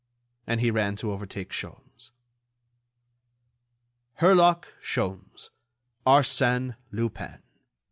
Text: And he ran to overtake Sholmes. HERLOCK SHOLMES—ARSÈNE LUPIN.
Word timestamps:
And 0.47 0.61
he 0.61 0.71
ran 0.71 0.95
to 0.95 1.11
overtake 1.11 1.51
Sholmes. 1.51 2.09
HERLOCK 4.15 4.67
SHOLMES—ARSÈNE 4.81 6.75
LUPIN. 6.91 7.43